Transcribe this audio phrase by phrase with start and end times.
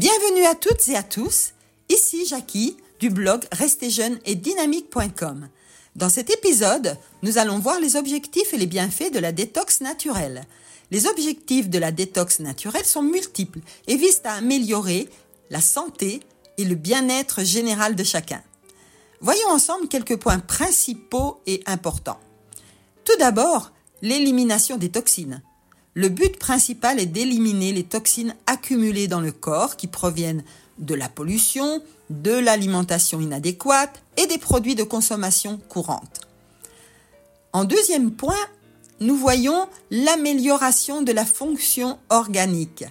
[0.00, 1.52] Bienvenue à toutes et à tous.
[1.90, 5.50] Ici Jackie du blog Restez jeune et dynamique.com.
[5.94, 10.44] Dans cet épisode, nous allons voir les objectifs et les bienfaits de la détox naturelle.
[10.90, 15.06] Les objectifs de la détox naturelle sont multiples et visent à améliorer
[15.50, 16.20] la santé
[16.56, 18.42] et le bien-être général de chacun.
[19.20, 22.20] Voyons ensemble quelques points principaux et importants.
[23.04, 25.42] Tout d'abord, l'élimination des toxines.
[25.94, 30.44] Le but principal est d'éliminer les toxines accumulées dans le corps qui proviennent
[30.78, 36.20] de la pollution, de l'alimentation inadéquate et des produits de consommation courante.
[37.52, 38.38] En deuxième point,
[39.00, 42.84] nous voyons l'amélioration de la fonction organique.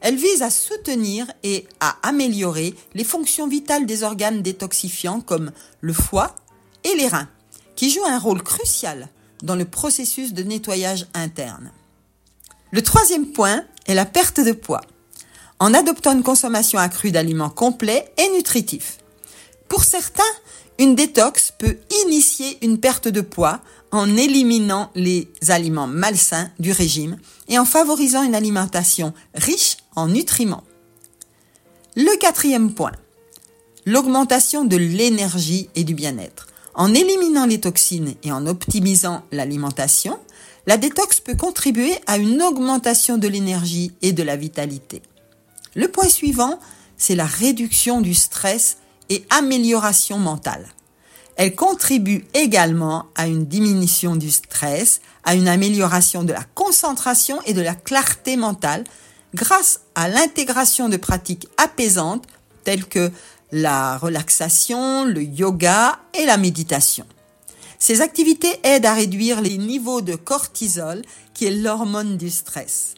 [0.00, 5.50] Elle vise à soutenir et à améliorer les fonctions vitales des organes détoxifiants comme
[5.80, 6.36] le foie
[6.84, 7.28] et les reins,
[7.74, 9.08] qui jouent un rôle crucial
[9.42, 11.72] dans le processus de nettoyage interne.
[12.72, 14.80] Le troisième point est la perte de poids,
[15.58, 18.98] en adoptant une consommation accrue d'aliments complets et nutritifs.
[19.68, 20.22] Pour certains,
[20.78, 23.60] une détox peut initier une perte de poids
[23.92, 27.16] en éliminant les aliments malsains du régime
[27.48, 30.64] et en favorisant une alimentation riche en nutriments.
[31.94, 32.92] Le quatrième point,
[33.86, 36.48] l'augmentation de l'énergie et du bien-être.
[36.74, 40.18] En éliminant les toxines et en optimisant l'alimentation,
[40.66, 45.02] la détox peut contribuer à une augmentation de l'énergie et de la vitalité.
[45.74, 46.58] Le point suivant,
[46.96, 50.66] c'est la réduction du stress et amélioration mentale.
[51.36, 57.54] Elle contribue également à une diminution du stress, à une amélioration de la concentration et
[57.54, 58.84] de la clarté mentale
[59.34, 62.24] grâce à l'intégration de pratiques apaisantes
[62.62, 63.10] telles que
[63.54, 67.06] la relaxation, le yoga et la méditation.
[67.78, 71.02] Ces activités aident à réduire les niveaux de cortisol,
[71.34, 72.94] qui est l'hormone du stress.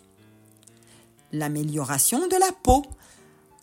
[1.31, 2.87] L'amélioration de la peau.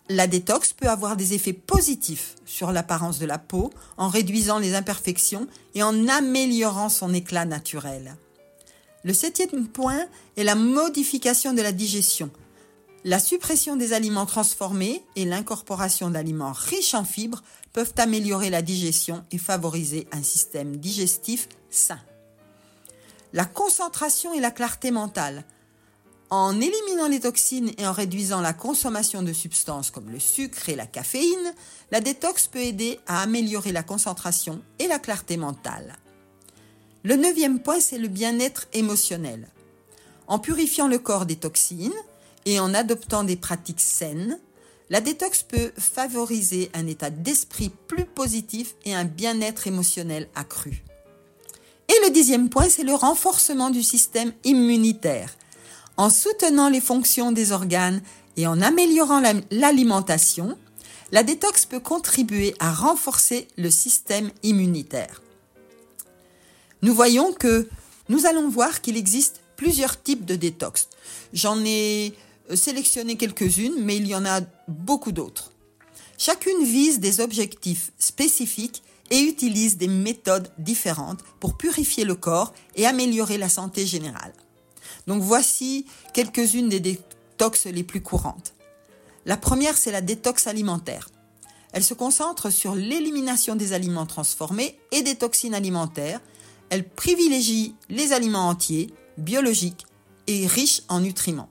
[0.08, 4.76] La détox peut avoir des effets positifs sur l'apparence de la peau en réduisant les
[4.76, 8.14] imperfections et en améliorant son éclat naturel.
[9.02, 10.06] Le septième point
[10.36, 12.30] est la modification de la digestion.
[13.06, 17.42] La suppression des aliments transformés et l'incorporation d'aliments riches en fibres
[17.74, 22.00] peuvent améliorer la digestion et favoriser un système digestif sain.
[23.34, 25.44] La concentration et la clarté mentale.
[26.30, 30.74] En éliminant les toxines et en réduisant la consommation de substances comme le sucre et
[30.74, 31.54] la caféine,
[31.90, 35.98] la détox peut aider à améliorer la concentration et la clarté mentale.
[37.02, 39.48] Le neuvième point, c'est le bien-être émotionnel.
[40.26, 41.92] En purifiant le corps des toxines
[42.44, 44.38] et en adoptant des pratiques saines,
[44.90, 50.84] la détox peut favoriser un état d'esprit plus positif et un bien-être émotionnel accru.
[51.88, 55.36] Et le dixième point, c'est le renforcement du système immunitaire.
[55.96, 58.02] En soutenant les fonctions des organes
[58.36, 60.58] et en améliorant l'alimentation,
[61.12, 65.22] la détox peut contribuer à renforcer le système immunitaire.
[66.82, 67.68] Nous voyons que
[68.08, 70.88] nous allons voir qu'il existe plusieurs types de détox.
[71.32, 72.14] J'en ai
[72.50, 75.52] euh, sélectionner quelques-unes, mais il y en a beaucoup d'autres.
[76.18, 82.86] Chacune vise des objectifs spécifiques et utilise des méthodes différentes pour purifier le corps et
[82.86, 84.32] améliorer la santé générale.
[85.06, 86.80] Donc voici quelques-unes des
[87.34, 88.54] détox les plus courantes.
[89.26, 91.08] La première, c'est la détox alimentaire.
[91.72, 96.20] Elle se concentre sur l'élimination des aliments transformés et des toxines alimentaires.
[96.70, 99.86] Elle privilégie les aliments entiers, biologiques
[100.28, 101.50] et riches en nutriments.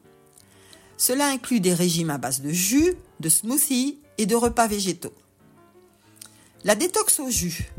[1.06, 5.12] Cela inclut des régimes à base de jus, de smoothies et de repas végétaux.
[6.64, 7.74] La détox au jus.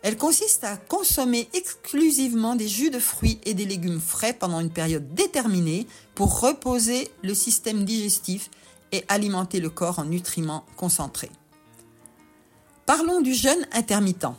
[0.00, 4.70] Elle consiste à consommer exclusivement des jus de fruits et des légumes frais pendant une
[4.70, 8.48] période déterminée pour reposer le système digestif
[8.92, 11.32] et alimenter le corps en nutriments concentrés.
[12.86, 14.38] Parlons du jeûne intermittent.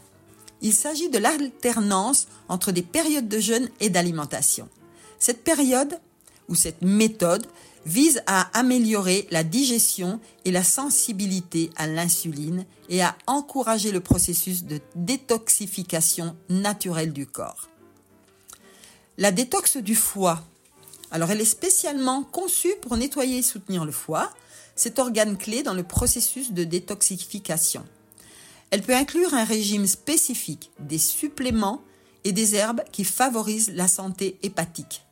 [0.63, 4.67] Il s'agit de l'alternance entre des périodes de jeûne et d'alimentation.
[5.19, 5.99] Cette période
[6.47, 7.45] ou cette méthode
[7.85, 14.63] vise à améliorer la digestion et la sensibilité à l'insuline et à encourager le processus
[14.63, 17.69] de détoxification naturelle du corps.
[19.17, 20.43] La détox du foie.
[21.11, 24.33] Alors elle est spécialement conçue pour nettoyer et soutenir le foie,
[24.75, 27.85] cet organe clé dans le processus de détoxification.
[28.71, 31.81] Elle peut inclure un régime spécifique, des suppléments
[32.25, 35.04] et des herbes qui favorisent la santé hépatique.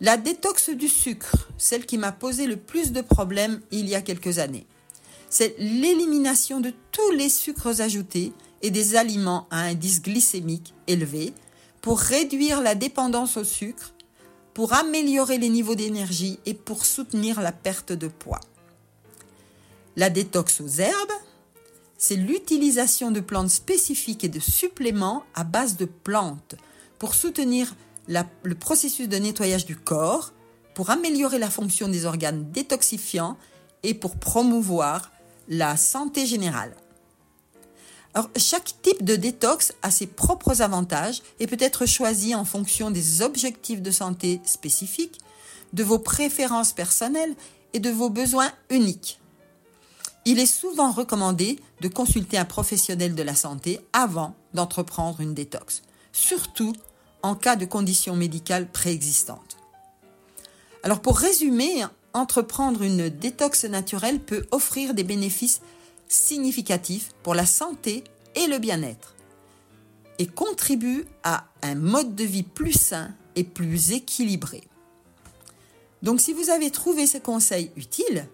[0.00, 4.00] La détox du sucre, celle qui m'a posé le plus de problèmes il y a
[4.00, 4.66] quelques années.
[5.28, 11.32] C'est l'élimination de tous les sucres ajoutés et des aliments à indice glycémique élevé
[11.80, 13.92] pour réduire la dépendance au sucre,
[14.54, 18.40] pour améliorer les niveaux d'énergie et pour soutenir la perte de poids.
[19.96, 21.12] La détox aux herbes,
[21.96, 26.54] c'est l'utilisation de plantes spécifiques et de suppléments à base de plantes
[27.00, 27.74] pour soutenir
[28.08, 30.32] le processus de nettoyage du corps,
[30.74, 33.36] pour améliorer la fonction des organes détoxifiants
[33.82, 35.10] et pour promouvoir
[35.48, 36.74] la santé générale.
[38.36, 43.22] Chaque type de détox a ses propres avantages et peut être choisi en fonction des
[43.22, 45.18] objectifs de santé spécifiques,
[45.72, 47.34] de vos préférences personnelles
[47.74, 49.20] et de vos besoins uniques.
[50.24, 55.82] Il est souvent recommandé de consulter un professionnel de la santé avant d'entreprendre une détox,
[56.12, 56.72] surtout
[57.22, 59.56] en cas de conditions médicales préexistantes.
[60.82, 65.60] Alors pour résumer, entreprendre une détox naturelle peut offrir des bénéfices
[66.08, 68.04] significatifs pour la santé
[68.34, 69.14] et le bien-être
[70.18, 74.62] et contribue à un mode de vie plus sain et plus équilibré.
[76.02, 78.26] Donc si vous avez trouvé ce conseil utile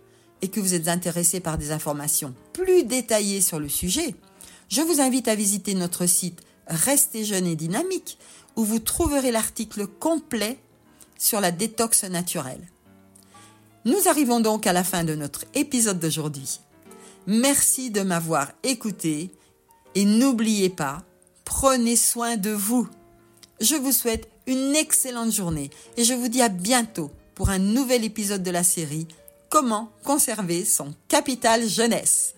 [0.42, 4.14] et que vous êtes intéressé par des informations plus détaillées sur le sujet,
[4.68, 8.18] je vous invite à visiter notre site Restez jeune et dynamique
[8.56, 10.58] où vous trouverez l'article complet
[11.18, 12.68] sur la détox naturelle.
[13.84, 16.60] Nous arrivons donc à la fin de notre épisode d'aujourd'hui.
[17.26, 19.30] Merci de m'avoir écouté
[19.94, 21.02] et n'oubliez pas,
[21.44, 22.88] prenez soin de vous.
[23.60, 28.04] Je vous souhaite une excellente journée et je vous dis à bientôt pour un nouvel
[28.04, 29.06] épisode de la série
[29.50, 32.34] Comment conserver son capital jeunesse.